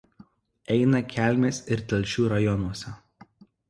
[0.77, 3.01] Eina Kelmės ir Telšių rajonuose.